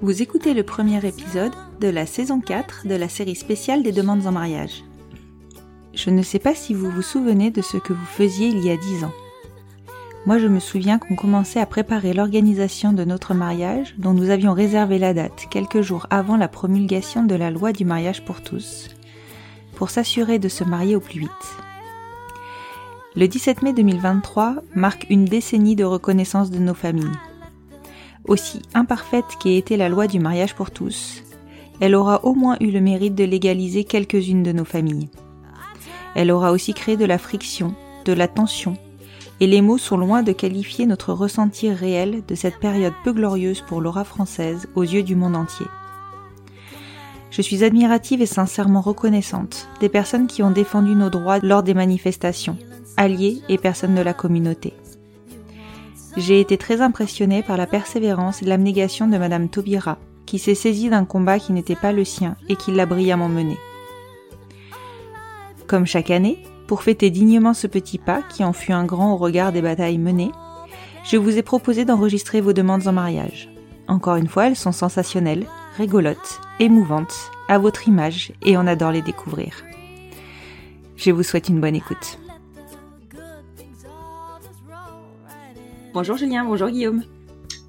Vous 0.00 0.22
écoutez 0.22 0.54
le 0.54 0.62
premier 0.62 1.06
épisode 1.06 1.52
de 1.80 1.88
la 1.88 2.06
saison 2.06 2.40
4 2.40 2.86
de 2.86 2.94
la 2.94 3.08
série 3.10 3.34
spéciale 3.34 3.82
des 3.82 3.92
demandes 3.92 4.26
en 4.26 4.32
mariage. 4.32 4.84
Je 5.92 6.08
ne 6.08 6.22
sais 6.22 6.38
pas 6.38 6.54
si 6.54 6.72
vous 6.72 6.90
vous 6.90 7.02
souvenez 7.02 7.50
de 7.50 7.60
ce 7.60 7.76
que 7.76 7.92
vous 7.92 8.06
faisiez 8.06 8.48
il 8.48 8.64
y 8.64 8.70
a 8.70 8.76
10 8.78 9.04
ans. 9.04 9.12
Moi 10.24 10.38
je 10.38 10.46
me 10.46 10.60
souviens 10.60 10.98
qu'on 10.98 11.14
commençait 11.14 11.60
à 11.60 11.66
préparer 11.66 12.14
l'organisation 12.14 12.94
de 12.94 13.04
notre 13.04 13.34
mariage 13.34 13.94
dont 13.98 14.14
nous 14.14 14.30
avions 14.30 14.54
réservé 14.54 14.98
la 14.98 15.12
date 15.12 15.46
quelques 15.50 15.82
jours 15.82 16.06
avant 16.08 16.38
la 16.38 16.48
promulgation 16.48 17.24
de 17.24 17.34
la 17.34 17.50
loi 17.50 17.72
du 17.72 17.84
mariage 17.84 18.24
pour 18.24 18.40
tous, 18.40 18.88
pour 19.76 19.90
s'assurer 19.90 20.38
de 20.38 20.48
se 20.48 20.64
marier 20.64 20.96
au 20.96 21.00
plus 21.00 21.20
vite. 21.20 21.30
Le 23.14 23.28
17 23.28 23.62
mai 23.62 23.72
2023 23.72 24.56
marque 24.74 25.06
une 25.10 25.26
décennie 25.26 25.76
de 25.76 25.84
reconnaissance 25.84 26.50
de 26.50 26.58
nos 26.58 26.74
familles. 26.74 27.18
Aussi 28.26 28.62
imparfaite 28.74 29.36
qu'ait 29.40 29.56
été 29.56 29.76
la 29.76 29.88
loi 29.88 30.06
du 30.06 30.18
mariage 30.18 30.54
pour 30.54 30.70
tous, 30.70 31.22
elle 31.80 31.94
aura 31.94 32.24
au 32.24 32.34
moins 32.34 32.56
eu 32.60 32.70
le 32.70 32.80
mérite 32.80 33.14
de 33.14 33.24
légaliser 33.24 33.84
quelques-unes 33.84 34.42
de 34.42 34.52
nos 34.52 34.64
familles. 34.64 35.10
Elle 36.14 36.30
aura 36.30 36.52
aussi 36.52 36.74
créé 36.74 36.96
de 36.96 37.04
la 37.04 37.18
friction, 37.18 37.74
de 38.04 38.12
la 38.12 38.28
tension, 38.28 38.76
et 39.40 39.46
les 39.46 39.60
mots 39.60 39.78
sont 39.78 39.96
loin 39.96 40.22
de 40.22 40.32
qualifier 40.32 40.86
notre 40.86 41.12
ressenti 41.12 41.70
réel 41.70 42.22
de 42.28 42.34
cette 42.34 42.60
période 42.60 42.94
peu 43.02 43.12
glorieuse 43.12 43.62
pour 43.66 43.80
l'aura 43.80 44.04
française 44.04 44.68
aux 44.76 44.84
yeux 44.84 45.02
du 45.02 45.16
monde 45.16 45.34
entier. 45.34 45.66
Je 47.32 47.40
suis 47.40 47.64
admirative 47.64 48.20
et 48.20 48.26
sincèrement 48.26 48.82
reconnaissante 48.82 49.66
des 49.80 49.88
personnes 49.88 50.26
qui 50.26 50.42
ont 50.42 50.50
défendu 50.50 50.94
nos 50.94 51.08
droits 51.08 51.38
lors 51.38 51.62
des 51.62 51.72
manifestations, 51.72 52.58
alliés 52.98 53.40
et 53.48 53.56
personnes 53.56 53.94
de 53.94 54.02
la 54.02 54.12
communauté. 54.12 54.74
J'ai 56.18 56.40
été 56.40 56.58
très 56.58 56.82
impressionnée 56.82 57.42
par 57.42 57.56
la 57.56 57.66
persévérance 57.66 58.42
et 58.42 58.44
l'abnégation 58.44 59.08
de 59.08 59.16
Madame 59.16 59.48
Taubira, 59.48 59.96
qui 60.26 60.38
s'est 60.38 60.54
saisie 60.54 60.90
d'un 60.90 61.06
combat 61.06 61.38
qui 61.38 61.54
n'était 61.54 61.74
pas 61.74 61.92
le 61.92 62.04
sien 62.04 62.36
et 62.50 62.56
qui 62.56 62.70
l'a 62.70 62.84
brillamment 62.84 63.30
mené. 63.30 63.56
Comme 65.66 65.86
chaque 65.86 66.10
année, 66.10 66.36
pour 66.66 66.82
fêter 66.82 67.08
dignement 67.08 67.54
ce 67.54 67.66
petit 67.66 67.96
pas 67.96 68.20
qui 68.20 68.44
en 68.44 68.52
fut 68.52 68.72
un 68.72 68.84
grand 68.84 69.14
au 69.14 69.16
regard 69.16 69.52
des 69.52 69.62
batailles 69.62 69.96
menées, 69.96 70.32
je 71.02 71.16
vous 71.16 71.38
ai 71.38 71.42
proposé 71.42 71.86
d'enregistrer 71.86 72.42
vos 72.42 72.52
demandes 72.52 72.86
en 72.86 72.92
mariage. 72.92 73.48
Encore 73.88 74.16
une 74.16 74.28
fois, 74.28 74.48
elles 74.48 74.56
sont 74.56 74.70
sensationnelles, 74.70 75.46
rigolotes, 75.76 76.40
émouvantes, 76.60 77.30
à 77.48 77.58
votre 77.58 77.88
image 77.88 78.32
et 78.42 78.56
on 78.56 78.66
adore 78.66 78.92
les 78.92 79.02
découvrir. 79.02 79.54
Je 80.96 81.10
vous 81.10 81.22
souhaite 81.22 81.48
une 81.48 81.60
bonne 81.60 81.74
écoute. 81.74 82.18
Bonjour 85.94 86.16
Julien, 86.16 86.44
bonjour 86.44 86.68
Guillaume. 86.68 87.02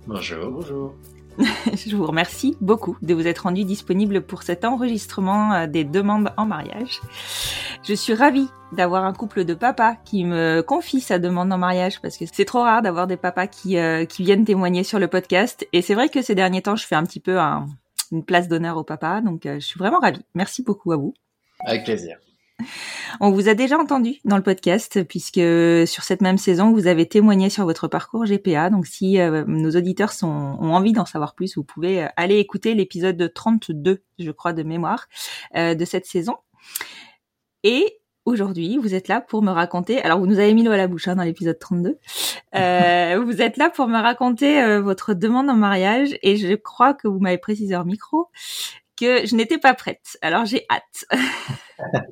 Bonjour. 0.07 0.51
Bonjour. 0.51 0.93
Je 1.73 1.95
vous 1.95 2.05
remercie 2.05 2.55
beaucoup 2.61 2.95
de 3.01 3.15
vous 3.15 3.25
être 3.25 3.39
rendu 3.39 3.63
disponible 3.65 4.21
pour 4.21 4.43
cet 4.43 4.63
enregistrement 4.65 5.51
euh, 5.53 5.67
des 5.67 5.83
demandes 5.83 6.31
en 6.37 6.45
mariage. 6.45 7.01
Je 7.83 7.95
suis 7.95 8.13
ravie 8.13 8.47
d'avoir 8.71 9.03
un 9.03 9.13
couple 9.13 9.43
de 9.43 9.55
papas 9.55 9.95
qui 10.05 10.25
me 10.25 10.61
confie 10.61 11.01
sa 11.01 11.17
demande 11.17 11.51
en 11.51 11.57
mariage 11.57 11.99
parce 12.01 12.17
que 12.17 12.25
c'est 12.31 12.45
trop 12.45 12.61
rare 12.61 12.83
d'avoir 12.83 13.07
des 13.07 13.17
papas 13.17 13.47
qui, 13.47 13.77
euh, 13.79 14.05
qui 14.05 14.23
viennent 14.23 14.45
témoigner 14.45 14.83
sur 14.83 14.99
le 14.99 15.07
podcast. 15.07 15.67
Et 15.73 15.81
c'est 15.81 15.95
vrai 15.95 16.07
que 16.09 16.21
ces 16.21 16.35
derniers 16.35 16.61
temps, 16.61 16.75
je 16.75 16.85
fais 16.85 16.95
un 16.95 17.03
petit 17.03 17.19
peu 17.19 17.39
un- 17.39 17.65
une 18.13 18.23
place 18.23 18.47
d'honneur 18.47 18.77
au 18.77 18.83
papa. 18.83 19.21
Donc, 19.21 19.45
euh, 19.45 19.55
je 19.55 19.65
suis 19.65 19.77
vraiment 19.77 19.99
ravie. 19.99 20.23
Merci 20.33 20.63
beaucoup 20.63 20.91
à 20.91 20.97
vous. 20.97 21.13
Avec 21.65 21.83
plaisir. 21.83 22.17
On 23.19 23.31
vous 23.31 23.49
a 23.49 23.53
déjà 23.53 23.77
entendu 23.77 24.19
dans 24.25 24.37
le 24.37 24.43
podcast 24.43 25.03
puisque 25.03 25.35
sur 25.87 26.03
cette 26.03 26.21
même 26.21 26.37
saison, 26.37 26.71
vous 26.71 26.87
avez 26.87 27.07
témoigné 27.07 27.49
sur 27.49 27.65
votre 27.65 27.87
parcours 27.87 28.25
GPA. 28.25 28.69
Donc 28.69 28.85
si 28.85 29.19
euh, 29.19 29.43
nos 29.47 29.71
auditeurs 29.71 30.11
sont, 30.11 30.27
ont 30.27 30.73
envie 30.73 30.93
d'en 30.93 31.05
savoir 31.05 31.35
plus, 31.35 31.55
vous 31.55 31.63
pouvez 31.63 32.03
euh, 32.03 32.07
aller 32.15 32.37
écouter 32.37 32.73
l'épisode 32.73 33.31
32, 33.33 34.03
je 34.19 34.31
crois, 34.31 34.53
de 34.53 34.63
mémoire 34.63 35.07
euh, 35.55 35.75
de 35.75 35.85
cette 35.85 36.05
saison. 36.05 36.35
Et 37.63 37.99
aujourd'hui, 38.25 38.77
vous 38.77 38.93
êtes 38.93 39.07
là 39.07 39.21
pour 39.21 39.41
me 39.41 39.51
raconter. 39.51 40.01
Alors, 40.01 40.19
vous 40.19 40.27
nous 40.27 40.39
avez 40.39 40.53
mis 40.53 40.63
l'eau 40.63 40.71
à 40.71 40.77
la 40.77 40.87
bouche 40.87 41.07
hein, 41.07 41.15
dans 41.15 41.23
l'épisode 41.23 41.59
32. 41.59 41.97
Euh, 42.55 43.21
vous 43.25 43.41
êtes 43.41 43.57
là 43.57 43.69
pour 43.69 43.87
me 43.87 43.99
raconter 43.99 44.61
euh, 44.61 44.81
votre 44.81 45.13
demande 45.13 45.49
en 45.49 45.55
mariage 45.55 46.09
et 46.21 46.37
je 46.37 46.53
crois 46.55 46.93
que 46.93 47.07
vous 47.07 47.19
m'avez 47.19 47.37
précisé 47.37 47.75
en 47.75 47.85
micro 47.85 48.29
que 48.99 49.25
je 49.25 49.35
n'étais 49.35 49.57
pas 49.57 49.73
prête. 49.73 50.17
Alors, 50.21 50.45
j'ai 50.45 50.65
hâte. 50.69 51.05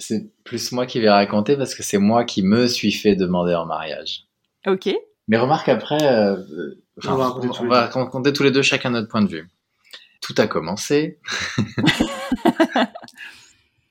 C'est 0.00 0.30
plus 0.44 0.70
moi 0.72 0.86
qui 0.86 1.00
vais 1.00 1.10
raconter 1.10 1.56
parce 1.56 1.74
que 1.74 1.82
c'est 1.82 1.98
moi 1.98 2.24
qui 2.24 2.42
me 2.44 2.68
suis 2.68 2.92
fait 2.92 3.16
demander 3.16 3.54
en 3.54 3.66
mariage. 3.66 4.26
ok. 4.66 4.90
Mais 5.26 5.36
remarque 5.36 5.68
après, 5.68 6.02
euh, 6.02 6.36
euh, 6.36 6.82
enfin, 6.98 7.14
On 7.14 7.16
va 7.16 7.24
on, 7.24 7.28
raconter 7.28 7.48
tous 7.48 7.60
on 7.60 7.62
les 7.64 7.68
va 7.68 7.88
deux. 7.88 7.98
raconter 7.98 8.32
tous 8.32 8.42
les 8.44 8.50
deux 8.50 8.62
chacun 8.62 8.90
notre 8.90 9.08
point 9.08 9.22
de 9.22 9.28
vue. 9.28 9.48
Tout 10.22 10.34
a 10.38 10.46
commencé 10.46 11.20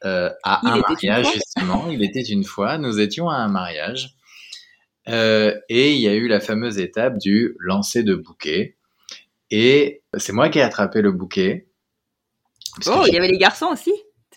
euh, 0.06 0.30
à 0.44 0.62
Il 0.63 0.69
un 0.69 0.78
mariage 0.78 1.28
justement. 1.34 1.90
Il 1.90 2.03
était 2.03 2.22
une 2.22 2.44
fois. 2.44 2.78
Nous 2.78 3.00
étions 3.00 3.30
à 3.30 3.35
un 3.38 3.47
mariage 3.47 4.16
Euh, 5.09 5.58
et 5.69 5.94
il 5.94 6.02
y 6.02 6.08
a 6.09 6.16
eu 6.16 6.28
la 6.28 6.41
fameuse 6.41 6.80
étape 6.80 7.18
du 7.18 7.56
lancer 7.59 8.03
de 8.03 8.13
bouquet. 8.13 8.75
Et 9.52 10.02
c'est 10.18 10.34
moi 10.34 10.50
qui 10.50 10.59
ai 10.59 10.62
attrapé 10.62 11.02
le 11.02 11.13
bouquet. 11.13 11.69
Oh, 12.88 13.03
il 13.08 13.13
y 13.13 13.18
avait 13.18 13.30
les 13.30 13.38
garçons 13.38 13.68
aussi. 13.68 13.94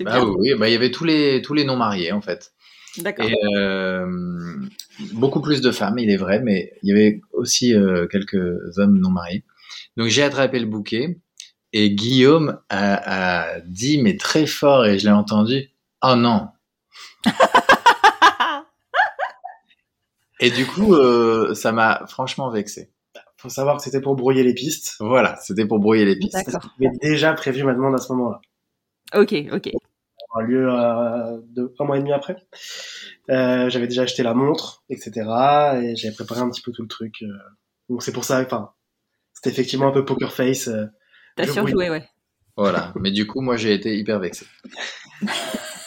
Ah 0.07 0.21
bien. 0.21 0.25
oui, 0.25 0.55
bah, 0.55 0.69
il 0.69 0.73
y 0.73 0.77
avait 0.77 0.93
tous 0.93 1.05
les, 1.05 1.43
tous 1.43 1.55
les 1.55 1.65
non 1.65 1.77
mariés 1.77 2.13
en 2.13 2.21
fait. 2.21 2.53
D'accord. 2.99 3.27
Euh, 3.57 4.07
beaucoup 5.13 5.41
plus 5.41 5.61
de 5.61 5.73
femmes, 5.73 5.99
il 5.99 6.09
est 6.09 6.17
vrai, 6.17 6.41
mais 6.41 6.73
il 6.83 6.91
y 6.91 6.93
avait 6.93 7.21
aussi 7.33 7.75
quelques 8.11 8.79
hommes 8.79 8.99
non 8.99 9.11
mariés. 9.11 9.45
Donc 9.97 10.07
j'ai 10.07 10.23
attrapé 10.23 10.61
le 10.61 10.67
bouquet 10.67 11.19
et 11.73 11.91
Guillaume 11.91 12.61
a, 12.69 13.53
a 13.55 13.61
dit, 13.61 14.01
mais 14.03 14.17
très 14.17 14.47
fort, 14.47 14.87
et 14.87 14.99
je 14.99 15.07
l'ai 15.07 15.13
entendu, 15.13 15.71
oh 16.03 16.15
non. 16.17 16.49
Et 20.41 20.51
du 20.51 20.67
coup, 20.67 20.95
euh, 20.95 21.55
ça 21.55 21.71
m'a 21.71 22.07
franchement 22.07 22.51
vexé. 22.51 22.91
Faut 23.37 23.51
savoir 23.51 23.77
que 23.77 23.83
c'était 23.83 24.01
pour 24.01 24.17
brouiller 24.17 24.43
les 24.43 24.55
pistes. 24.55 24.97
Voilà, 25.01 25.37
c'était 25.43 25.67
pour 25.67 25.79
brouiller 25.79 26.05
les 26.05 26.17
pistes. 26.17 26.37
J'avais 26.79 26.97
déjà 27.01 27.33
prévu 27.35 27.63
ma 27.63 27.75
demande 27.75 27.95
à 27.95 27.99
ce 27.99 28.13
moment-là. 28.13 28.41
Ok, 29.15 29.35
ok. 29.53 29.71
Ça 29.73 30.25
aura 30.33 30.43
lieu 30.43 30.67
euh, 30.71 31.39
de, 31.49 31.75
un 31.79 31.85
mois 31.85 31.97
et 31.97 32.01
demi 32.01 32.13
après. 32.13 32.37
Euh, 33.31 33.69
j'avais 33.69 33.87
déjà 33.87 34.03
acheté 34.03 34.23
la 34.23 34.35
montre, 34.35 34.83
etc. 34.89 35.11
Et 35.83 35.97
j'avais 35.97 36.15
préparé 36.15 36.41
un 36.41 36.51
petit 36.51 36.63
peu 36.63 36.73
tout 36.73 36.83
le 36.83 36.89
truc. 36.89 37.17
euh. 37.23 37.29
donc 37.89 38.03
c'est 38.03 38.13
pour 38.13 38.25
ça, 38.25 38.41
enfin, 38.41 38.73
c'était 39.35 39.51
effectivement 39.51 39.89
un 39.89 39.93
peu 39.93 40.05
poker 40.05 40.33
face. 40.33 40.71
T'as 41.41 41.47
Je 41.47 41.53
surjoué, 41.53 41.91
ouais. 41.91 42.09
Voilà. 42.57 42.93
Mais 43.01 43.11
du 43.11 43.27
coup, 43.27 43.41
moi, 43.41 43.57
j'ai 43.57 43.73
été 43.73 43.97
hyper 43.97 44.19
vexé. 44.19 44.47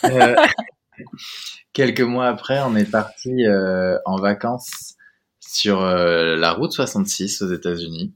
Euh, 0.05 0.35
quelques 1.71 2.01
mois 2.01 2.27
après, 2.27 2.59
on 2.59 2.75
est 2.75 2.91
parti 2.91 3.45
euh, 3.45 3.97
en 4.03 4.17
vacances 4.17 4.95
sur 5.39 5.81
euh, 5.81 6.35
la 6.35 6.51
route 6.51 6.73
66 6.73 7.41
aux 7.41 7.47
États-Unis. 7.47 8.13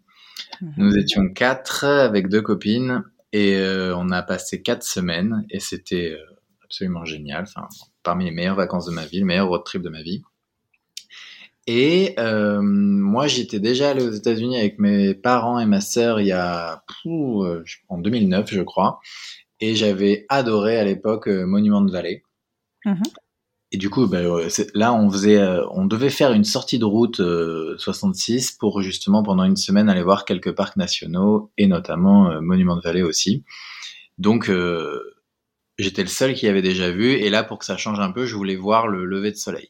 Mhm. 0.60 0.74
Nous 0.76 0.98
étions 0.98 1.30
quatre 1.30 1.86
avec 1.86 2.28
deux 2.28 2.42
copines 2.42 3.04
Et 3.32 3.58
on 3.96 4.10
a 4.12 4.22
passé 4.22 4.62
quatre 4.62 4.84
semaines 4.84 5.46
et 5.50 5.62
c'était 5.62 6.18
absolument 6.62 7.06
génial. 7.06 7.44
Enfin, 7.44 7.70
parmi 8.04 8.26
les 8.26 8.32
meilleures 8.32 8.58
vacances 8.58 8.86
de 8.86 8.92
ma 8.92 9.06
vie, 9.06 9.22
le 9.22 9.26
meilleur 9.26 9.48
road 9.48 9.64
trip 9.64 9.82
de 9.82 9.90
ma 9.90 10.02
vie. 10.02 10.24
Et 11.68 12.16
euh, 12.18 12.62
moi, 12.62 13.28
j'étais 13.28 13.60
déjà 13.60 13.90
allé 13.90 14.04
aux 14.04 14.12
États-Unis 14.12 14.58
avec 14.58 14.80
mes 14.80 15.14
parents 15.14 15.60
et 15.60 15.66
ma 15.66 15.82
sœur 15.82 16.22
il 16.22 16.28
y 16.28 16.32
a 16.32 16.84
pouh, 17.04 17.44
euh, 17.44 17.64
en 17.90 17.98
2009, 17.98 18.52
je 18.52 18.62
crois. 18.62 19.00
Et 19.60 19.76
j'avais 19.76 20.26
adoré 20.30 20.78
à 20.78 20.86
l'époque 20.86 21.28
euh, 21.28 21.46
Monument 21.46 21.82
de 21.82 21.92
Vallée. 21.92 22.24
Mhm. 22.86 23.04
Et 23.74 23.78
du 23.78 23.90
coup, 23.90 24.08
ben, 24.08 24.48
là, 24.74 24.94
on 24.94 25.12
faisait, 25.12 25.46
on 25.72 25.86
devait 25.86 26.10
faire 26.10 26.32
une 26.32 26.46
sortie 26.46 26.80
de 26.80 26.86
route 26.86 27.20
euh, 27.20 27.76
66 27.78 28.54
pour 28.54 28.82
justement 28.82 29.24
pendant 29.24 29.44
une 29.44 29.58
semaine 29.58 29.90
aller 29.90 30.04
voir 30.04 30.24
quelques 30.24 30.54
parcs 30.56 30.78
nationaux 30.78 31.52
et 31.58 31.68
notamment 31.68 32.32
euh, 32.32 32.40
Monument 32.40 32.78
de 32.78 32.82
Vallée 32.82 33.04
aussi. 33.04 33.44
Donc, 34.18 34.50
euh, 34.50 35.02
j'étais 35.78 36.04
le 36.04 36.08
seul 36.08 36.34
qui 36.34 36.48
avait 36.48 36.62
déjà 36.62 36.92
vu. 36.92 37.12
Et 37.12 37.30
là, 37.30 37.44
pour 37.44 37.60
que 37.60 37.66
ça 37.66 37.76
change 37.76 38.00
un 38.00 38.12
peu, 38.12 38.26
je 38.26 38.36
voulais 38.38 38.56
voir 38.56 38.88
le 38.88 39.04
lever 39.04 39.32
de 39.32 39.38
soleil. 39.38 39.70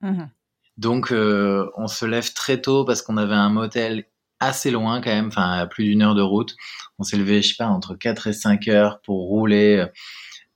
Mhm. 0.00 0.30
Donc, 0.78 1.12
euh, 1.12 1.68
on 1.76 1.88
se 1.88 2.06
lève 2.06 2.32
très 2.32 2.60
tôt 2.60 2.84
parce 2.84 3.02
qu'on 3.02 3.16
avait 3.16 3.34
un 3.34 3.50
motel 3.50 4.06
assez 4.40 4.70
loin 4.70 5.00
quand 5.00 5.10
même, 5.10 5.26
enfin 5.28 5.50
à 5.52 5.66
plus 5.66 5.84
d'une 5.84 6.02
heure 6.02 6.14
de 6.14 6.22
route. 6.22 6.56
On 6.98 7.02
s'est 7.02 7.16
levé, 7.16 7.42
je 7.42 7.48
sais 7.48 7.54
pas, 7.58 7.66
entre 7.66 7.94
4 7.94 8.28
et 8.28 8.32
5 8.32 8.68
heures 8.68 9.00
pour 9.02 9.26
rouler 9.28 9.78
euh, 9.78 9.86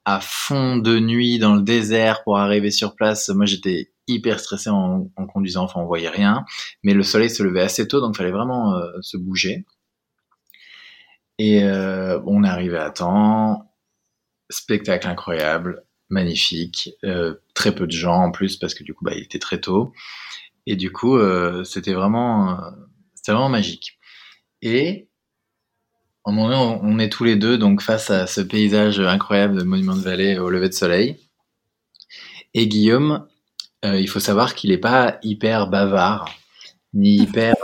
à 0.04 0.20
fond 0.20 0.76
de 0.76 0.98
nuit 0.98 1.38
dans 1.38 1.54
le 1.54 1.62
désert 1.62 2.22
pour 2.24 2.38
arriver 2.38 2.70
sur 2.70 2.94
place. 2.94 3.28
Moi, 3.28 3.46
j'étais 3.46 3.92
hyper 4.08 4.40
stressé 4.40 4.70
en, 4.70 5.08
conduisant, 5.32 5.64
enfin 5.64 5.80
on 5.80 5.86
voyait 5.86 6.08
rien, 6.08 6.44
mais 6.82 6.92
le 6.94 7.02
soleil 7.02 7.30
se 7.30 7.42
levait 7.42 7.62
assez 7.62 7.86
tôt, 7.86 8.00
donc 8.00 8.16
fallait 8.16 8.32
vraiment 8.32 8.74
euh, 8.74 8.90
se 9.00 9.16
bouger. 9.16 9.64
Et 11.38 11.62
euh, 11.64 12.20
on 12.26 12.44
est 12.44 12.48
arrivé 12.48 12.78
à 12.78 12.90
temps, 12.90 13.72
spectacle 14.50 15.08
incroyable, 15.08 15.84
magnifique, 16.12 16.91
euh, 17.05 17.35
très 17.55 17.75
peu 17.75 17.87
de 17.87 17.93
gens 17.93 18.25
en 18.25 18.31
plus 18.31 18.56
parce 18.56 18.75
que 18.75 18.85
du 18.85 18.94
coup 18.94 19.05
bah, 19.05 19.12
il 19.14 19.23
était 19.23 19.38
très 19.38 19.61
tôt 19.61 19.93
et 20.67 20.76
du 20.76 20.93
coup 20.93 21.17
euh, 21.17 21.64
c'était 21.64 21.94
vraiment 21.94 22.50
euh, 22.50 22.70
c'était 23.14 23.32
vraiment 23.32 23.49
magique. 23.49 23.99
Et 24.61 25.09
un 26.25 26.32
moment 26.32 26.81
on, 26.82 26.99
est 26.99 27.09
tous 27.09 27.25
les 27.25 27.37
deux 27.37 27.59
donc 27.59 27.82
face 27.82 28.11
à 28.11 28.26
ce 28.26 28.41
paysage 28.41 29.00
incroyable 29.00 29.59
de 29.59 29.64
Monument 29.64 29.97
de 29.97 30.03
Vallée 30.03 30.38
au 30.38 30.50
lever 30.50 30.69
de 30.69 30.75
soleil. 30.75 31.19
Et 32.55 32.69
Guillaume, 32.69 33.26
euh, 33.85 33.99
il 33.99 34.08
faut 34.08 34.20
savoir 34.20 34.55
qu'il 34.55 34.70
est 34.70 34.79
pas 34.79 35.19
hyper 35.23 35.67
bavard 35.69 36.31
ni 36.94 37.17
hyper 37.23 37.55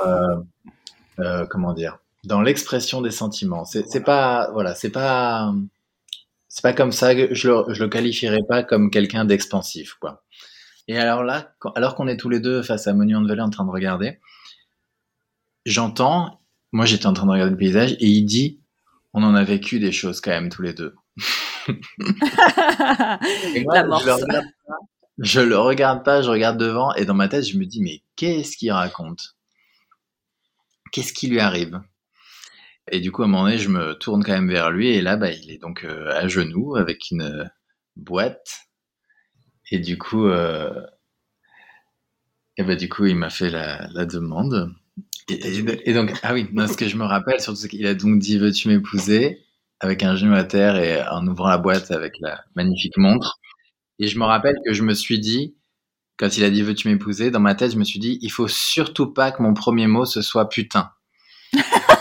comment 1.51 1.75
dire 1.75 1.99
dans 2.25 2.41
l'expression 2.41 3.01
des 3.01 3.11
sentiments. 3.11 3.65
C'est 3.65 4.03
pas 4.05 4.51
voilà 4.53 4.75
c'est 4.75 4.91
pas 4.91 5.53
c'est 6.59 6.63
pas 6.63 6.73
comme 6.73 6.91
ça 6.91 7.15
que 7.15 7.33
je 7.33 7.47
le, 7.49 7.73
je 7.73 7.85
le 7.85 7.89
qualifierais 7.89 8.43
pas 8.49 8.65
comme 8.65 8.91
quelqu'un 8.91 9.25
d'expansif, 9.25 9.95
quoi. 10.01 10.25
Et 10.89 10.99
alors 10.99 11.23
là, 11.23 11.55
quand- 11.61 11.71
alors 11.77 11.95
qu'on 11.95 12.09
est 12.09 12.17
tous 12.17 12.29
les 12.31 12.41
deux 12.41 12.65
face 12.65 12.89
à 12.89 12.95
Monument 12.95 13.21
de 13.21 13.29
Vallée 13.29 13.43
en 13.43 13.51
train 13.51 13.65
de 13.65 13.71
regarder, 13.71 14.19
j'entends, 15.65 16.41
moi 16.73 16.85
j'étais 16.85 17.07
en 17.07 17.13
train 17.13 17.27
de 17.27 17.31
regarder 17.31 17.53
le 17.53 17.57
paysage 17.57 17.93
et 18.01 18.07
il 18.09 18.25
dit, 18.25 18.61
on 19.15 19.23
en 19.23 19.37
a 19.37 19.45
vécu 19.45 19.79
des 19.79 19.93
choses 19.93 20.21
quand 20.21 20.33
même 20.33 20.49
tous 20.49 20.63
les 20.63 20.73
deux. 20.73 20.97
Et 23.55 23.63
moi, 23.65 23.75
L'amorce. 23.75 24.03
je 24.03 24.09
le 24.11 24.15
regarde 24.15 24.43
pas, 24.67 24.77
je 25.19 25.41
le 25.41 25.59
regarde 25.59 26.05
pas, 26.05 26.23
je 26.23 26.31
regarde 26.31 26.59
devant 26.59 26.93
et 26.95 27.05
dans 27.05 27.15
ma 27.15 27.29
tête 27.29 27.45
je 27.47 27.57
me 27.57 27.67
dis 27.67 27.81
mais 27.83 28.03
qu'est-ce 28.17 28.57
qu'il 28.57 28.73
raconte? 28.73 29.37
Qu'est-ce 30.91 31.13
qui 31.13 31.29
lui 31.29 31.39
arrive? 31.39 31.81
Et 32.93 33.01
du 33.01 33.13
coup 33.13 33.23
à 33.23 33.27
un 33.27 33.29
moment 33.29 33.45
donné 33.45 33.59
je 33.59 33.69
me 33.69 33.95
tourne 33.95 34.23
quand 34.25 34.33
même 34.33 34.51
vers 34.51 34.71
lui 34.71 34.89
et 34.89 35.03
là 35.03 35.17
bah 35.17 35.31
il 35.33 35.51
est 35.51 35.59
donc 35.59 35.85
euh, 35.85 36.11
à 36.13 36.29
genoux 36.29 36.77
avec 36.77 37.11
une 37.11 37.23
euh, 37.23 37.45
boîte. 37.97 38.69
Et 39.71 39.79
du 39.79 39.97
coup 39.99 40.27
euh, 40.27 40.85
et 42.57 42.63
bah 42.63 42.77
du 42.77 42.89
coup 42.89 43.07
il 43.07 43.17
m'a 43.17 43.31
fait 43.31 43.51
la, 43.51 43.87
la 43.93 44.05
demande. 44.07 44.73
Et, 45.29 45.35
et- 45.35 45.91
et 45.91 45.95
donc 45.95 46.13
ah 46.23 46.35
oui 46.35 46.49
non, 46.53 46.67
ce 46.69 46.77
que 46.77 46.89
je 46.89 46.97
me 46.97 47.05
rappelle 47.05 47.41
surtout 47.41 47.61
c'est 47.61 47.69
qu'il 47.69 47.87
a 47.87 47.95
donc 47.95 48.19
dit 48.19 48.39
veux-tu 48.39 48.69
m'épouser? 48.69 49.41
Avec 49.81 50.03
un 50.05 50.17
genou 50.17 50.35
à 50.35 50.45
terre 50.45 50.77
et 50.77 51.03
en 51.09 51.27
ouvrant 51.29 51.49
la 51.49 51.59
boîte 51.59 51.91
avec 51.93 52.15
la 52.21 52.43
magnifique 52.57 52.97
montre. 52.99 53.41
Et 54.01 54.09
je 54.09 54.19
me 54.19 54.25
rappelle 54.25 54.57
que 54.67 54.75
je 54.75 54.83
me 54.85 54.95
suis 54.95 55.21
dit, 55.21 55.57
quand 56.19 56.39
il 56.39 56.45
a 56.45 56.51
dit 56.51 56.63
veux-tu 56.63 56.89
m'épouser, 56.89 57.31
dans 57.31 57.41
ma 57.41 57.55
tête, 57.57 57.73
je 57.73 57.79
me 57.79 57.85
suis 57.85 58.01
dit, 58.01 58.19
il 58.23 58.31
faut 58.33 58.49
surtout 58.49 59.13
pas 59.13 59.33
que 59.33 59.43
mon 59.43 59.55
premier 59.55 59.87
mot 59.89 60.05
ce 60.07 60.23
soit 60.23 60.49
putain. 60.49 60.91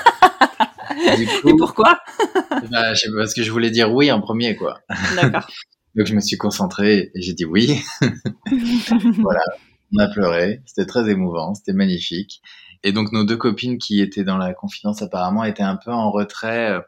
du 1.17 1.23
Et 1.23 1.25
coup, 1.41 1.55
pourquoi 1.57 1.99
bah, 2.71 2.93
je 2.93 2.99
sais 3.01 3.09
pas, 3.11 3.17
parce 3.19 3.33
que 3.33 3.43
je 3.43 3.51
voulais 3.51 3.71
dire 3.71 3.93
oui 3.93 4.11
en 4.11 4.19
premier, 4.21 4.55
quoi. 4.55 4.79
D'accord. 5.15 5.47
Donc 5.95 6.05
je 6.07 6.13
me 6.13 6.21
suis 6.21 6.37
concentré 6.37 7.11
et 7.15 7.21
j'ai 7.21 7.33
dit 7.33 7.45
oui. 7.45 7.81
voilà, 8.51 9.41
on 9.95 9.99
a 9.99 10.07
pleuré, 10.09 10.61
c'était 10.65 10.85
très 10.85 11.09
émouvant, 11.09 11.53
c'était 11.55 11.73
magnifique. 11.73 12.41
Et 12.83 12.91
donc 12.91 13.11
nos 13.11 13.23
deux 13.23 13.37
copines 13.37 13.77
qui 13.79 14.01
étaient 14.01 14.23
dans 14.23 14.37
la 14.37 14.53
confidence 14.53 15.01
apparemment 15.01 15.43
étaient 15.43 15.63
un 15.63 15.77
peu 15.77 15.91
en 15.91 16.11
retrait 16.11 16.71
euh, 16.73 16.79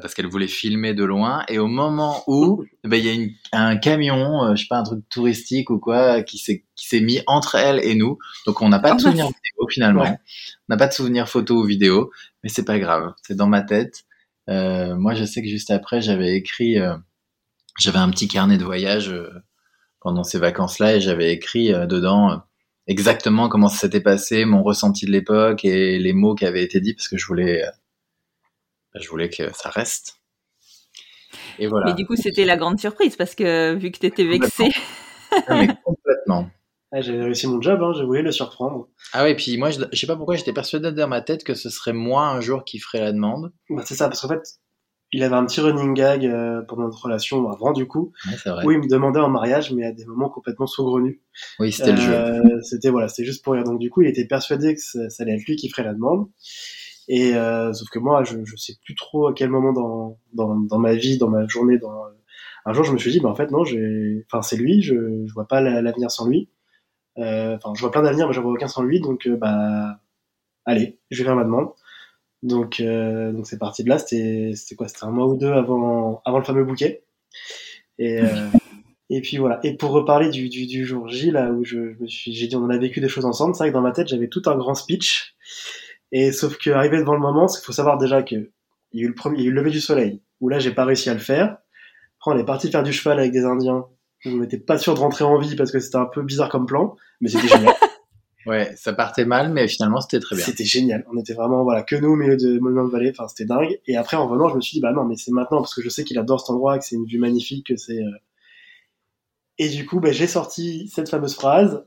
parce 0.00 0.14
qu'elles 0.14 0.26
voulaient 0.26 0.48
filmer 0.48 0.92
de 0.94 1.04
loin. 1.04 1.44
Et 1.48 1.58
au 1.58 1.68
moment 1.68 2.24
où 2.26 2.64
eh 2.84 2.88
ben, 2.88 2.96
il 2.96 3.04
y 3.06 3.08
a 3.08 3.12
une- 3.12 3.30
un 3.52 3.76
camion, 3.76 4.44
euh, 4.44 4.54
je 4.56 4.62
sais 4.62 4.66
pas 4.68 4.78
un 4.78 4.82
truc 4.82 5.04
touristique 5.08 5.70
ou 5.70 5.78
quoi, 5.78 6.22
qui 6.22 6.38
s'est 6.38 6.64
qui 6.74 6.88
s'est 6.88 7.00
mis 7.00 7.20
entre 7.28 7.54
elles 7.54 7.78
et 7.84 7.94
nous. 7.94 8.18
Donc 8.46 8.62
on 8.62 8.68
n'a 8.68 8.80
pas 8.80 8.90
de 8.90 8.96
Oh, 8.96 8.98
souvenir 9.04 9.26
vidéo 9.26 9.68
finalement. 9.70 10.02
Ouais. 10.02 10.16
On 10.68 10.74
n'a 10.74 10.76
pas 10.76 10.88
de 10.88 10.92
souvenir 10.92 11.28
photo 11.28 11.60
ou 11.60 11.64
vidéo, 11.64 12.10
mais 12.42 12.48
c'est 12.50 12.64
pas 12.64 12.78
grave, 12.78 13.12
c'est 13.22 13.36
dans 13.36 13.46
ma 13.48 13.62
tête. 13.62 14.04
Euh, 14.48 14.96
moi 14.96 15.14
je 15.14 15.24
sais 15.24 15.42
que 15.42 15.48
juste 15.48 15.70
après 15.70 16.00
j'avais 16.00 16.34
écrit, 16.34 16.78
euh, 16.78 16.96
j'avais 17.78 17.98
un 17.98 18.10
petit 18.10 18.28
carnet 18.28 18.58
de 18.58 18.64
voyage 18.64 19.10
euh, 19.10 19.30
pendant 20.00 20.24
ces 20.24 20.38
vacances-là 20.38 20.96
et 20.96 21.00
j'avais 21.00 21.32
écrit 21.32 21.72
dedans 21.86 22.42
exactement 22.90 23.48
comment 23.48 23.68
ça 23.68 23.78
s'était 23.78 24.00
passé, 24.00 24.44
mon 24.44 24.62
ressenti 24.62 25.06
de 25.06 25.12
l'époque 25.12 25.64
et 25.64 25.98
les 25.98 26.12
mots 26.12 26.34
qui 26.34 26.44
avaient 26.44 26.64
été 26.64 26.80
dits 26.80 26.94
parce 26.94 27.08
que 27.08 27.16
je 27.16 27.26
voulais, 27.26 27.64
euh, 27.64 27.70
je 29.00 29.08
voulais 29.08 29.28
que 29.28 29.52
ça 29.54 29.70
reste. 29.70 30.16
Et 31.58 31.68
voilà. 31.68 31.86
Mais 31.86 31.94
du 31.94 32.06
coup, 32.06 32.16
c'était 32.16 32.44
la 32.44 32.56
grande 32.56 32.80
surprise 32.80 33.16
parce 33.16 33.34
que 33.34 33.74
vu 33.74 33.92
que 33.92 33.98
t'étais 33.98 34.24
vexé. 34.24 34.68
Ah, 35.46 35.54
mais 35.54 35.68
complètement. 35.84 36.50
Ah, 36.92 37.00
J'avais 37.00 37.22
réussi 37.22 37.46
mon 37.46 37.60
job, 37.60 37.80
hein, 37.82 37.92
je 37.96 38.02
voulais 38.02 38.22
le 38.22 38.32
surprendre. 38.32 38.88
Ah 39.12 39.22
ouais, 39.22 39.36
puis 39.36 39.56
moi, 39.56 39.70
je, 39.70 39.80
je 39.92 39.98
sais 39.98 40.06
pas 40.06 40.16
pourquoi 40.16 40.36
j'étais 40.36 40.52
persuadé 40.52 40.90
dans 40.92 41.08
ma 41.08 41.20
tête 41.20 41.44
que 41.44 41.54
ce 41.54 41.70
serait 41.70 41.92
moi 41.92 42.26
un 42.28 42.40
jour 42.40 42.64
qui 42.64 42.78
ferait 42.80 43.00
la 43.00 43.12
demande. 43.12 43.52
Bah, 43.68 43.82
c'est 43.86 43.94
ça, 43.94 44.08
parce 44.08 44.20
qu'en 44.20 44.28
fait, 44.28 44.42
il 45.12 45.22
avait 45.22 45.36
un 45.36 45.46
petit 45.46 45.60
running 45.60 45.94
gag 45.94 46.26
euh, 46.26 46.62
pendant 46.62 46.82
notre 46.84 47.02
relation 47.04 47.48
avant, 47.48 47.72
du 47.72 47.86
coup, 47.86 48.12
Ouais, 48.26 48.50
vrai. 48.52 48.64
où 48.66 48.70
il 48.72 48.78
me 48.78 48.88
demandait 48.88 49.20
en 49.20 49.28
mariage, 49.28 49.72
mais 49.72 49.84
à 49.86 49.92
des 49.92 50.04
moments 50.04 50.28
complètement 50.30 50.66
saugrenus. 50.66 51.20
Oui, 51.60 51.70
c'était 51.72 51.92
le 51.92 51.98
jeu. 51.98 52.12
Euh, 52.14 52.62
C'était 52.62 52.90
voilà, 52.90 53.08
c'était 53.08 53.24
juste 53.24 53.44
pour 53.44 53.54
rire. 53.54 53.64
Donc 53.64 53.78
du 53.78 53.88
coup, 53.90 54.02
il 54.02 54.08
était 54.08 54.26
persuadé 54.26 54.74
que 54.74 54.80
ça, 54.80 55.08
ça 55.10 55.22
allait 55.22 55.34
être 55.36 55.46
lui 55.46 55.56
qui 55.56 55.68
ferait 55.68 55.84
la 55.84 55.94
demande. 55.94 56.28
Et 57.08 57.34
euh, 57.34 57.72
sauf 57.72 57.88
que 57.88 57.98
moi, 57.98 58.24
je, 58.24 58.44
je 58.44 58.56
sais 58.56 58.74
plus 58.84 58.94
trop 58.94 59.28
à 59.28 59.34
quel 59.34 59.50
moment 59.50 59.72
dans, 59.72 60.18
dans, 60.32 60.56
dans 60.56 60.78
ma 60.78 60.94
vie, 60.94 61.18
dans 61.18 61.28
ma 61.28 61.46
journée, 61.48 61.78
dans 61.78 62.04
un 62.66 62.72
jour, 62.72 62.84
je 62.84 62.92
me 62.92 62.98
suis 62.98 63.10
dit, 63.10 63.20
bah 63.20 63.28
en 63.30 63.34
fait 63.34 63.50
non, 63.50 63.64
j'ai, 63.64 64.24
enfin 64.30 64.42
c'est 64.42 64.56
lui, 64.56 64.82
je, 64.82 64.94
je 65.26 65.32
vois 65.32 65.46
pas 65.48 65.60
la- 65.60 65.82
l'avenir 65.82 66.10
sans 66.10 66.26
lui. 66.28 66.50
Euh, 67.20 67.56
Enfin, 67.56 67.72
je 67.74 67.80
vois 67.80 67.90
plein 67.90 68.02
d'avenirs, 68.02 68.26
mais 68.28 68.34
j'en 68.34 68.42
vois 68.42 68.52
aucun 68.52 68.68
sans 68.68 68.82
lui. 68.82 69.00
Donc 69.00 69.26
euh, 69.26 69.36
bah, 69.36 70.00
allez, 70.64 70.98
je 71.10 71.18
vais 71.18 71.24
faire 71.26 71.36
ma 71.36 71.44
demande. 71.44 71.70
Donc 72.42 72.80
euh, 72.80 73.32
donc 73.32 73.46
c'est 73.46 73.58
parti 73.58 73.84
de 73.84 73.88
là. 73.90 73.98
C'était 73.98 74.52
c'était 74.56 74.74
quoi? 74.76 74.88
C'était 74.88 75.04
un 75.04 75.10
mois 75.10 75.26
ou 75.26 75.36
deux 75.36 75.52
avant 75.52 76.22
avant 76.24 76.38
le 76.38 76.44
fameux 76.44 76.64
bouquet. 76.64 77.04
Et 77.98 78.20
et 79.10 79.20
puis 79.20 79.38
voilà. 79.38 79.60
Et 79.64 79.76
pour 79.76 79.90
reparler 79.90 80.30
du, 80.30 80.48
du, 80.48 80.66
du 80.66 80.84
jour 80.86 81.08
J, 81.08 81.30
là 81.32 81.50
où 81.50 81.64
je, 81.64 81.92
je 81.94 81.98
me 82.02 82.06
suis, 82.06 82.32
j'ai 82.32 82.46
dit 82.46 82.56
on 82.56 82.70
a 82.70 82.78
vécu 82.78 83.00
des 83.00 83.08
choses 83.08 83.24
ensemble, 83.24 83.54
c'est 83.54 83.64
vrai 83.64 83.70
que 83.70 83.74
dans 83.74 83.80
ma 83.82 83.92
tête 83.92 84.08
j'avais 84.08 84.28
tout 84.28 84.42
un 84.46 84.56
grand 84.56 84.74
speech. 84.74 85.34
Et 86.12 86.32
sauf 86.32 86.58
que 86.58 86.70
arrivé 86.70 86.98
devant 86.98 87.14
le 87.14 87.20
moment, 87.20 87.46
il 87.48 87.64
faut 87.64 87.72
savoir 87.72 87.98
déjà 87.98 88.22
que 88.22 88.50
il 88.92 89.00
y 89.00 89.02
a 89.02 89.06
eu 89.06 89.08
le 89.08 89.14
premier, 89.14 89.38
il 89.38 89.44
y 89.44 89.46
a 89.46 89.48
eu 89.50 89.52
le 89.52 89.60
lever 89.60 89.70
du 89.70 89.80
soleil, 89.80 90.22
où 90.40 90.48
là 90.48 90.58
j'ai 90.58 90.72
pas 90.72 90.84
réussi 90.84 91.10
à 91.10 91.14
le 91.14 91.20
faire. 91.20 91.58
Après 92.20 92.36
on 92.36 92.38
est 92.38 92.44
parti 92.44 92.70
faire 92.70 92.82
du 92.82 92.92
cheval 92.92 93.18
avec 93.18 93.32
des 93.32 93.44
Indiens. 93.44 93.86
On 94.26 94.36
n'était 94.36 94.58
pas 94.58 94.78
sûr 94.78 94.94
de 94.94 95.00
rentrer 95.00 95.24
en 95.24 95.38
vie 95.38 95.56
parce 95.56 95.70
que 95.72 95.78
c'était 95.80 95.96
un 95.96 96.06
peu 96.06 96.22
bizarre 96.22 96.48
comme 96.50 96.66
plan, 96.66 96.96
mais 97.20 97.28
c'était 97.28 97.48
génial. 97.48 97.74
Ouais, 98.46 98.74
ça 98.74 98.94
partait 98.94 99.26
mal, 99.26 99.52
mais 99.52 99.68
finalement 99.68 100.00
c'était 100.00 100.18
très 100.18 100.34
bien. 100.34 100.42
C'était 100.44 100.64
génial. 100.64 101.04
On 101.12 101.18
était 101.18 101.34
vraiment 101.34 101.62
voilà 101.62 101.82
que 101.82 101.94
nous 101.94 102.08
au 102.08 102.16
milieu 102.16 102.38
de 102.38 102.58
Monument 102.58 102.86
de 102.86 102.90
Vallée. 102.90 103.10
Enfin 103.10 103.28
c'était 103.28 103.44
dingue. 103.44 103.78
Et 103.86 103.98
après 103.98 104.16
en 104.16 104.26
revenant, 104.26 104.48
je 104.48 104.56
me 104.56 104.62
suis 104.62 104.76
dit 104.76 104.80
bah 104.80 104.92
non 104.92 105.04
mais 105.04 105.16
c'est 105.16 105.30
maintenant 105.30 105.58
parce 105.58 105.74
que 105.74 105.82
je 105.82 105.90
sais 105.90 106.04
qu'il 106.04 106.18
adore 106.18 106.40
cet 106.40 106.48
endroit, 106.48 106.78
que 106.78 106.84
c'est 106.86 106.96
une 106.96 107.04
vue 107.04 107.18
magnifique, 107.18 107.66
que 107.66 107.76
c'est. 107.76 107.98
euh, 108.02 108.10
Et 109.58 109.68
du 109.68 109.84
coup 109.84 110.00
bah, 110.00 110.10
j'ai 110.12 110.26
sorti 110.26 110.88
cette 110.88 111.10
fameuse 111.10 111.34
phrase 111.34 111.84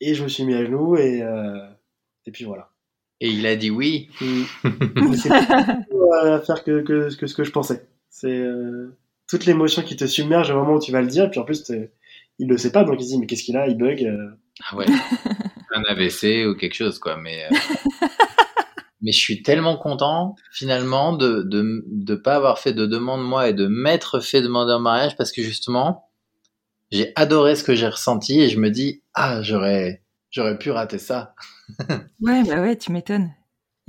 et 0.00 0.14
je 0.14 0.22
me 0.22 0.28
suis 0.28 0.44
mis 0.44 0.54
à 0.54 0.64
genoux 0.64 0.96
et 0.96 1.20
euh... 1.20 1.66
et 2.26 2.30
puis 2.30 2.44
voilà. 2.44 2.70
Et 3.20 3.28
il 3.30 3.44
a 3.44 3.56
dit 3.56 3.70
oui. 3.70 4.08
Mm. 4.20 4.42
C'est 5.16 5.30
tout, 5.30 5.96
euh, 6.00 6.36
à 6.36 6.40
faire 6.40 6.62
que, 6.62 6.80
que, 6.82 7.12
que 7.14 7.26
ce 7.26 7.34
que 7.34 7.42
je 7.42 7.50
pensais. 7.50 7.88
C'est 8.08 8.28
euh, 8.38 8.96
toute 9.30 9.46
l'émotion 9.46 9.82
qui 9.82 9.96
te 9.96 10.06
submerge 10.06 10.50
au 10.50 10.54
moment 10.56 10.74
où 10.74 10.80
tu 10.80 10.92
vas 10.92 11.00
le 11.02 11.08
dire. 11.08 11.30
Puis 11.30 11.40
en 11.40 11.44
plus 11.44 11.70
il 12.38 12.48
le 12.48 12.58
sait 12.58 12.72
pas 12.72 12.84
donc 12.84 12.96
il 13.00 13.04
se 13.04 13.08
dit 13.10 13.18
mais 13.18 13.26
qu'est-ce 13.26 13.44
qu'il 13.44 13.56
a, 13.56 13.66
il 13.68 13.76
bug. 13.76 14.02
euh. 14.04 14.30
Ah 14.70 14.76
ouais. 14.76 14.86
un 15.74 15.82
AVC 15.84 16.46
ou 16.46 16.54
quelque 16.56 16.74
chose, 16.74 16.98
quoi. 16.98 17.16
Mais 17.16 17.44
euh, 17.44 17.56
mais 19.00 19.12
je 19.12 19.18
suis 19.18 19.42
tellement 19.42 19.76
content 19.76 20.34
finalement 20.52 21.12
de 21.14 21.42
de 21.42 21.84
de 21.86 22.14
pas 22.14 22.36
avoir 22.36 22.58
fait 22.58 22.72
de 22.72 22.86
demande 22.86 23.22
moi 23.24 23.48
et 23.48 23.54
de 23.54 23.66
m'être 23.66 24.20
fait 24.20 24.42
demander 24.42 24.72
en 24.72 24.80
mariage 24.80 25.16
parce 25.16 25.32
que 25.32 25.42
justement 25.42 26.10
j'ai 26.90 27.12
adoré 27.14 27.54
ce 27.54 27.62
que 27.64 27.74
j'ai 27.74 27.86
ressenti 27.88 28.40
et 28.40 28.48
je 28.48 28.58
me 28.58 28.68
dis 28.70 29.02
ah 29.14 29.42
j'aurais 29.42 30.02
j'aurais 30.30 30.58
pu 30.58 30.70
rater 30.70 30.98
ça. 30.98 31.34
Ouais, 32.20 32.42
bah 32.44 32.60
ouais, 32.60 32.76
tu 32.76 32.90
m'étonnes. 32.92 33.32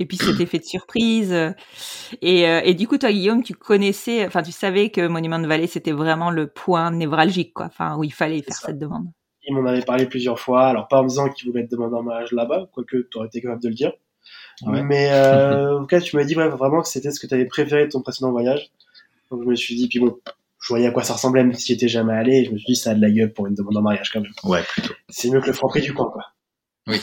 Et 0.02 0.06
puis 0.06 0.16
cet 0.16 0.40
effet 0.40 0.58
de 0.58 0.64
surprise. 0.64 1.32
euh, 1.32 1.52
Et, 2.22 2.48
euh, 2.48 2.60
et 2.64 2.74
du 2.74 2.88
coup, 2.88 2.98
toi, 2.98 3.12
Guillaume, 3.12 3.44
tu 3.44 3.54
connaissais, 3.54 4.26
enfin, 4.26 4.42
tu 4.42 4.50
savais 4.50 4.90
que 4.90 5.06
Monument 5.06 5.38
de 5.38 5.46
Vallée, 5.46 5.68
c'était 5.68 5.92
vraiment 5.92 6.30
le 6.32 6.48
point 6.48 6.90
névralgique, 6.90 7.54
quoi. 7.54 7.66
Enfin, 7.66 7.96
où 7.96 8.02
il 8.02 8.12
fallait 8.12 8.42
faire 8.42 8.54
ça. 8.54 8.66
cette 8.66 8.78
demande. 8.80 9.06
Il 9.46 9.54
m'en 9.54 9.64
avait 9.68 9.82
parlé 9.82 10.06
plusieurs 10.06 10.40
fois, 10.40 10.66
alors 10.66 10.88
pas 10.88 10.98
en 10.98 11.04
me 11.04 11.08
disant 11.08 11.28
qu'il 11.28 11.50
voulait 11.50 11.64
te 11.66 11.70
demander 11.70 11.94
en 11.94 12.02
mariage 12.02 12.32
là-bas, 12.32 12.68
quoique 12.72 12.96
tu 13.10 13.16
aurais 13.18 13.28
été 13.28 13.40
capable 13.40 13.62
de 13.62 13.68
le 13.68 13.74
dire. 13.74 13.92
Ouais. 14.66 14.82
Mais 14.82 15.08
euh, 15.12 15.76
en 15.78 15.80
tout 15.82 15.86
cas, 15.86 16.00
tu 16.00 16.16
m'as 16.16 16.24
dit 16.24 16.34
ouais, 16.36 16.48
vraiment 16.48 16.82
que 16.82 16.88
c'était 16.88 17.12
ce 17.12 17.20
que 17.20 17.26
tu 17.28 17.34
avais 17.34 17.46
préféré 17.46 17.86
de 17.86 17.90
ton 17.90 18.02
précédent 18.02 18.32
voyage. 18.32 18.70
Donc 19.30 19.42
je 19.44 19.48
me 19.48 19.54
suis 19.54 19.74
dit, 19.76 19.88
puis 19.88 19.98
bon, 20.00 20.16
je 20.60 20.68
voyais 20.68 20.86
à 20.86 20.90
quoi 20.90 21.02
ça 21.04 21.12
ressemblait, 21.14 21.42
même 21.44 21.54
si 21.54 21.66
j'y 21.68 21.72
étais 21.74 21.88
jamais 21.88 22.12
allé, 22.12 22.38
et 22.38 22.44
je 22.44 22.50
me 22.52 22.58
suis 22.58 22.66
dit, 22.74 22.76
ça 22.76 22.90
a 22.90 22.94
de 22.94 23.00
la 23.00 23.10
gueule 23.10 23.32
pour 23.32 23.46
une 23.46 23.54
demande 23.54 23.76
en 23.76 23.82
mariage 23.82 24.10
quand 24.12 24.20
même. 24.20 24.30
Ouais 24.44 24.62
plutôt. 24.62 24.94
C'est 25.08 25.30
mieux 25.30 25.40
que 25.40 25.46
le 25.46 25.52
franc 25.52 25.68
prix 25.68 25.80
du 25.80 25.92
coin, 25.94 26.10
quoi. 26.12 26.22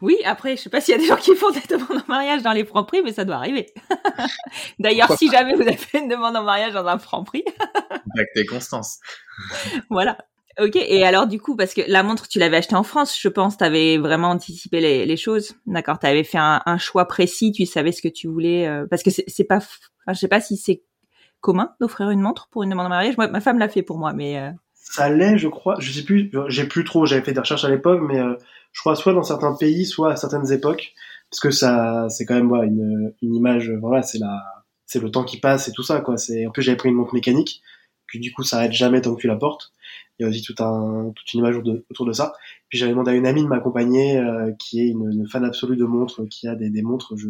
Oui, 0.00 0.18
après, 0.24 0.56
je 0.56 0.62
sais 0.62 0.70
pas 0.70 0.80
s'il 0.80 0.92
y 0.92 0.98
a 0.98 1.00
des 1.00 1.06
gens 1.06 1.16
qui 1.16 1.34
font 1.34 1.50
des 1.50 1.60
demandes 1.68 2.02
en 2.02 2.08
mariage 2.08 2.42
dans 2.42 2.52
les 2.52 2.64
francs 2.64 2.86
prix, 2.86 3.02
mais 3.04 3.12
ça 3.12 3.24
doit 3.24 3.36
arriver. 3.36 3.72
D'ailleurs, 4.78 5.16
si 5.16 5.30
jamais 5.30 5.54
vous 5.54 5.62
avez 5.62 5.76
fait 5.76 5.98
une 5.98 6.08
demande 6.08 6.36
en 6.36 6.42
mariage 6.42 6.72
dans 6.72 6.86
un 6.86 6.98
franc 6.98 7.24
prix, 7.24 7.44
Contactez 8.04 8.46
Constance. 8.46 8.98
voilà. 9.90 10.18
Ok, 10.60 10.76
et 10.76 11.04
alors 11.04 11.26
du 11.26 11.40
coup, 11.40 11.56
parce 11.56 11.72
que 11.72 11.80
la 11.86 12.02
montre, 12.02 12.28
tu 12.28 12.38
l'avais 12.38 12.58
achetée 12.58 12.74
en 12.74 12.82
France, 12.82 13.18
je 13.18 13.28
pense, 13.28 13.56
tu 13.56 13.64
avais 13.64 13.96
vraiment 13.96 14.28
anticipé 14.30 14.80
les, 14.80 15.06
les 15.06 15.16
choses. 15.16 15.54
D'accord, 15.66 15.98
tu 15.98 16.06
avais 16.06 16.24
fait 16.24 16.38
un, 16.38 16.60
un 16.66 16.76
choix 16.78 17.06
précis, 17.08 17.52
tu 17.52 17.64
savais 17.64 17.90
ce 17.90 18.02
que 18.02 18.08
tu 18.08 18.28
voulais. 18.28 18.66
euh, 18.68 18.86
parce 18.88 19.02
que 19.02 19.10
c'est 19.10 19.44
pas, 19.44 19.56
enfin, 19.56 20.12
je 20.12 20.18
sais 20.18 20.28
pas 20.28 20.40
si 20.42 20.56
c'est 20.58 20.82
commun 21.40 21.74
d'offrir 21.80 22.10
une 22.10 22.20
montre 22.20 22.48
pour 22.50 22.64
une 22.64 22.70
demande 22.70 22.86
en 22.86 22.90
mariage. 22.90 23.16
Moi, 23.16 23.28
ma 23.28 23.40
femme 23.40 23.58
l'a 23.58 23.68
fait 23.68 23.82
pour 23.82 23.98
moi, 23.98 24.12
mais 24.12 24.38
euh, 24.38 24.50
Ça 24.84 25.08
l'est, 25.08 25.38
je 25.38 25.48
crois. 25.48 25.76
Je 25.78 25.90
sais 25.92 26.04
plus, 26.04 26.30
j'ai 26.48 26.66
plus 26.66 26.84
trop, 26.84 27.06
j'avais 27.06 27.22
fait 27.22 27.32
des 27.32 27.40
recherches 27.40 27.64
à 27.64 27.70
l'époque, 27.70 28.00
mais 28.02 28.18
euh, 28.18 28.34
je 28.72 28.80
crois 28.80 28.96
soit 28.96 29.12
dans 29.12 29.22
certains 29.22 29.54
pays, 29.54 29.86
soit 29.86 30.12
à 30.12 30.16
certaines 30.16 30.52
époques, 30.52 30.92
parce 31.30 31.40
que 31.40 31.50
ça, 31.50 32.08
c'est 32.10 32.26
quand 32.26 32.34
même 32.34 32.52
une, 32.64 33.14
une 33.22 33.34
image, 33.34 33.70
voilà, 33.80 34.02
c'est 34.02 34.18
la, 34.18 34.64
c'est 34.84 35.00
le 35.00 35.10
temps 35.10 35.24
qui 35.24 35.38
passe 35.38 35.68
et 35.68 35.72
tout 35.72 35.84
ça, 35.84 36.00
quoi. 36.00 36.16
C'est, 36.16 36.46
en 36.46 36.50
plus, 36.50 36.62
j'avais 36.62 36.76
pris 36.76 36.88
une 36.88 36.96
montre 36.96 37.14
mécanique, 37.14 37.62
puis 38.06 38.18
du 38.18 38.32
coup, 38.32 38.42
ça 38.42 38.58
arrête 38.58 38.72
jamais 38.72 39.00
tant 39.00 39.14
que 39.14 39.20
tu 39.20 39.28
la 39.28 39.36
portes. 39.36 39.72
Il 40.18 40.24
y 40.24 40.26
a 40.26 40.28
aussi 40.28 40.42
tout 40.42 40.62
un, 40.62 41.12
toute 41.14 41.32
une 41.32 41.40
image 41.40 41.56
autour 41.56 41.72
de, 41.72 41.86
autour 41.90 42.06
de 42.06 42.12
ça. 42.12 42.34
Puis 42.68 42.78
j'avais 42.78 42.90
demandé 42.92 43.12
à 43.12 43.14
une 43.14 43.26
amie 43.26 43.42
de 43.42 43.48
m'accompagner, 43.48 44.18
euh, 44.18 44.52
qui 44.58 44.80
est 44.80 44.88
une, 44.88 45.10
une 45.12 45.28
fan 45.28 45.44
absolue 45.44 45.76
de 45.76 45.84
montres, 45.84 46.28
qui 46.28 46.48
a 46.48 46.54
des, 46.56 46.70
des 46.70 46.82
montres, 46.82 47.16
je, 47.16 47.28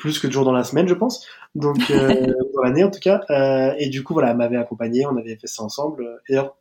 plus 0.00 0.18
que 0.18 0.26
de 0.26 0.32
jours 0.32 0.44
dans 0.44 0.52
la 0.52 0.64
semaine, 0.64 0.88
je 0.88 0.94
pense. 0.94 1.24
Donc, 1.54 1.78
euh, 1.90 2.26
dans 2.54 2.62
l'année, 2.62 2.82
en 2.84 2.90
tout 2.90 2.98
cas. 3.00 3.20
Euh, 3.30 3.72
et 3.78 3.88
du 3.88 4.02
coup, 4.02 4.14
voilà, 4.14 4.30
elle 4.30 4.36
m'avait 4.36 4.56
accompagné, 4.56 5.06
on 5.06 5.16
avait 5.16 5.36
fait 5.36 5.46
ça 5.46 5.62
ensemble. 5.62 6.20
Et 6.28 6.36
alors, 6.36 6.56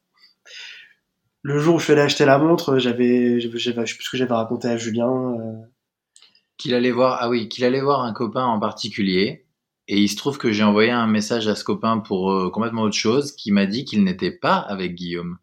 le 1.41 1.58
jour 1.60 1.75
où 1.75 1.79
je 1.79 1.86
suis 1.86 1.93
allé 1.93 2.01
acheter 2.01 2.25
la 2.25 2.38
montre, 2.38 2.77
j'avais, 2.77 3.39
j'avais, 3.39 3.58
j'avais- 3.58 3.86
je 3.86 3.91
sais 3.93 3.98
plus 3.98 4.03
ce 4.05 4.10
que 4.12 4.17
j'avais 4.17 4.34
raconté 4.34 4.67
à 4.67 4.77
Julien. 4.77 5.10
euh, 5.39 5.53
Qu'il 6.58 6.74
allait 6.74 6.91
voir 6.91 7.17
ah 7.22 7.29
oui 7.29 7.48
qu'il 7.48 7.63
allait 7.63 7.79
voir 7.81 8.01
un 8.01 8.12
copain 8.13 8.43
en 8.46 8.60
particulier 8.60 9.46
et 9.88 9.98
il 9.98 10.10
se 10.10 10.17
trouve 10.17 10.38
que 10.38 10.51
j'ai 10.51 10.63
envoyé 10.63 10.91
un 10.91 11.08
message 11.08 11.48
à 11.48 11.55
ce 11.55 11.63
copain 11.63 12.00
pour 12.00 12.31
euh, 12.31 12.50
complètement 12.51 12.81
autre 12.81 12.98
chose 12.98 13.31
qui 13.31 13.51
m'a 13.53 13.65
dit 13.65 13.86
qu'il 13.86 14.03
n'était 14.03 14.31
pas 14.31 14.58
avec 14.58 14.93
Guillaume. 14.96 15.38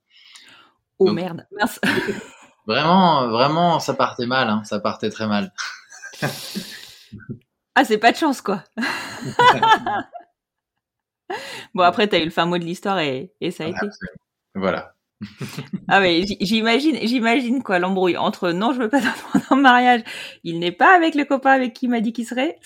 oh 0.98 1.06
Donc- 1.06 1.14
merde, 1.16 1.46
mince. 1.58 1.80
Vraiment 2.66 3.28
vraiment 3.28 3.78
ça 3.80 3.94
partait 3.94 4.26
mal 4.26 4.48
hein, 4.50 4.62
ça 4.64 4.78
partait 4.80 5.08
très 5.10 5.26
mal. 5.28 5.52
Ah, 7.76 7.84
c'est 7.84 7.98
pas 7.98 8.10
de 8.10 8.16
chance, 8.16 8.40
quoi. 8.40 8.64
bon, 11.74 11.82
après, 11.82 12.08
t'as 12.08 12.18
eu 12.18 12.24
le 12.24 12.30
fin 12.30 12.46
mot 12.46 12.56
de 12.56 12.64
l'histoire 12.64 12.98
et, 13.00 13.34
et 13.42 13.50
ça 13.50 13.64
a 13.64 13.68
été. 13.68 13.86
Voilà. 14.54 14.94
Ah 15.88 16.00
mais 16.00 16.24
j'imagine, 16.42 16.98
j'imagine 17.04 17.62
quoi 17.62 17.78
l'embrouille 17.78 18.18
entre 18.18 18.50
non 18.50 18.74
je 18.74 18.80
veux 18.80 18.90
pas 18.90 19.00
t'attendre 19.00 19.46
en 19.48 19.56
mariage, 19.56 20.02
il 20.44 20.58
n'est 20.58 20.72
pas 20.72 20.94
avec 20.94 21.14
le 21.14 21.24
copain 21.24 21.52
avec 21.52 21.72
qui 21.72 21.86
il 21.86 21.88
m'a 21.88 22.02
dit 22.02 22.12
qu'il 22.12 22.26
serait. 22.26 22.58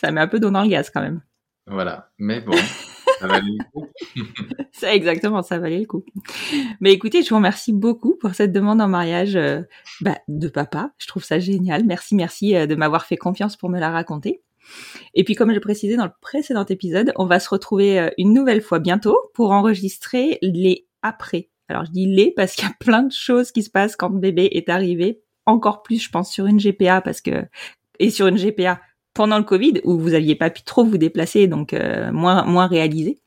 Ça 0.00 0.10
met 0.10 0.20
un 0.20 0.26
peu 0.26 0.40
d'eau 0.40 0.50
dans 0.50 0.62
le 0.62 0.68
gaz 0.68 0.90
quand 0.90 1.02
même. 1.02 1.22
Voilà. 1.68 2.10
Mais 2.18 2.40
bon, 2.40 2.56
ça 3.20 3.26
valait 3.26 3.52
le 3.58 3.64
coup. 3.70 3.86
Ça 4.72 4.94
exactement, 4.94 5.42
ça 5.42 5.58
valait 5.58 5.80
le 5.80 5.84
coup. 5.84 6.04
Mais 6.80 6.92
écoutez, 6.92 7.22
je 7.22 7.28
vous 7.28 7.36
remercie 7.36 7.72
beaucoup 7.72 8.16
pour 8.16 8.34
cette 8.34 8.50
demande 8.50 8.80
en 8.80 8.88
mariage 8.88 9.36
euh, 9.36 9.60
bah, 10.00 10.16
de 10.28 10.48
papa. 10.48 10.92
Je 10.96 11.06
trouve 11.06 11.22
ça 11.22 11.38
génial. 11.38 11.84
Merci, 11.84 12.14
merci 12.14 12.56
euh, 12.56 12.66
de 12.66 12.74
m'avoir 12.76 13.04
fait 13.04 13.18
confiance 13.18 13.56
pour 13.58 13.68
me 13.68 13.78
la 13.78 13.90
raconter. 13.90 14.42
Et 15.12 15.24
puis, 15.24 15.34
comme 15.34 15.52
je 15.52 15.58
précisais 15.58 15.96
dans 15.96 16.06
le 16.06 16.12
précédent 16.22 16.64
épisode, 16.64 17.12
on 17.16 17.26
va 17.26 17.40
se 17.40 17.50
retrouver 17.50 17.98
euh, 17.98 18.08
une 18.16 18.32
nouvelle 18.32 18.62
fois 18.62 18.78
bientôt 18.78 19.18
pour 19.34 19.50
enregistrer 19.50 20.38
les 20.40 20.86
après. 21.02 21.50
Alors, 21.68 21.84
je 21.84 21.90
dis 21.90 22.06
les 22.06 22.32
parce 22.34 22.54
qu'il 22.54 22.66
y 22.66 22.70
a 22.70 22.74
plein 22.80 23.02
de 23.02 23.12
choses 23.12 23.52
qui 23.52 23.62
se 23.62 23.70
passent 23.70 23.96
quand 23.96 24.08
le 24.08 24.18
bébé 24.18 24.48
est 24.52 24.70
arrivé. 24.70 25.20
Encore 25.44 25.82
plus, 25.82 26.02
je 26.02 26.10
pense, 26.10 26.32
sur 26.32 26.46
une 26.46 26.58
GPA 26.58 27.02
parce 27.02 27.20
que 27.20 27.44
et 27.98 28.08
sur 28.08 28.28
une 28.28 28.36
GPA 28.36 28.80
pendant 29.20 29.36
le 29.36 29.44
Covid 29.44 29.82
où 29.84 29.98
vous 29.98 30.14
aviez 30.14 30.34
pas 30.34 30.48
pu 30.48 30.62
trop 30.62 30.82
vous 30.82 30.96
déplacer, 30.96 31.46
donc 31.46 31.74
euh, 31.74 32.10
moins 32.10 32.42
moins 32.46 32.66
réalisé. 32.66 33.18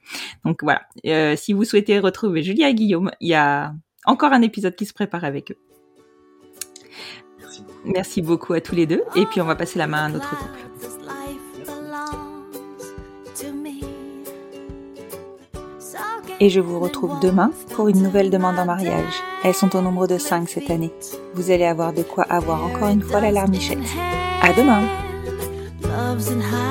Donc 0.43 0.63
voilà. 0.63 0.81
Euh, 1.05 1.35
si 1.35 1.53
vous 1.53 1.65
souhaitez 1.65 1.99
retrouver 1.99 2.41
Julia 2.41 2.67
et 2.67 2.73
Guillaume, 2.73 3.11
il 3.19 3.29
y 3.29 3.35
a 3.35 3.75
encore 4.07 4.33
un 4.33 4.41
épisode 4.41 4.75
qui 4.75 4.87
se 4.87 4.93
prépare 4.93 5.23
avec 5.23 5.51
eux. 5.51 5.57
Merci 7.37 7.61
beaucoup. 7.61 7.93
Merci 7.93 8.21
beaucoup 8.23 8.53
à 8.53 8.61
tous 8.61 8.73
les 8.73 8.87
deux. 8.87 9.03
Et 9.15 9.27
puis 9.27 9.39
on 9.39 9.45
va 9.45 9.55
passer 9.55 9.77
la 9.77 9.85
main 9.85 9.99
à 9.99 10.05
un 10.05 10.15
autre 10.15 10.29
couple. 10.31 10.49
Et 16.39 16.49
je 16.49 16.59
vous 16.59 16.79
retrouve 16.79 17.19
demain 17.21 17.51
pour 17.75 17.87
une 17.87 18.01
nouvelle 18.01 18.31
demande 18.31 18.57
en 18.57 18.65
mariage. 18.65 19.13
Elles 19.43 19.53
sont 19.53 19.75
au 19.75 19.81
nombre 19.81 20.07
de 20.07 20.17
5 20.17 20.49
cette 20.49 20.71
année. 20.71 20.91
Vous 21.35 21.51
allez 21.51 21.65
avoir 21.65 21.93
de 21.93 22.01
quoi 22.01 22.23
avoir 22.23 22.65
encore 22.65 22.89
une 22.89 23.03
fois 23.03 23.21
la 23.21 23.29
larmichette. 23.29 23.77
À 24.41 24.51
demain 24.53 24.83
Love's 26.13 26.29
in 26.29 26.41
high 26.41 26.62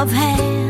of 0.00 0.10
hand. 0.10 0.69